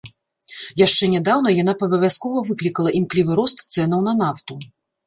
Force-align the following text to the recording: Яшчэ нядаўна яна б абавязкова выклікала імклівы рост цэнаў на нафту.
Яшчэ 0.81 1.09
нядаўна 1.15 1.53
яна 1.57 1.73
б 1.83 1.91
абавязкова 1.91 2.45
выклікала 2.51 2.97
імклівы 3.03 3.31
рост 3.43 3.67
цэнаў 3.73 3.99
на 4.11 4.21
нафту. 4.27 4.63